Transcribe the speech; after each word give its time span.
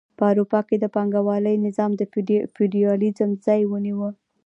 په 0.17 0.23
اروپا 0.31 0.59
کې 0.67 0.75
د 0.79 0.85
پانګوالۍ 0.95 1.55
نظام 1.65 1.91
د 1.95 2.01
فیوډالیزم 2.55 3.29
ځای 3.45 3.61
ونیو. 3.67 4.09